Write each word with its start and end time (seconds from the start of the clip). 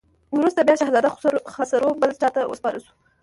وروسته 0.37 0.59
بیا 0.67 0.75
شهزاده 0.81 1.09
خسرو 1.55 1.89
بل 2.01 2.11
چا 2.21 2.29
ته 2.35 2.41
وسپارل 2.51 2.81
شو. 2.85 2.93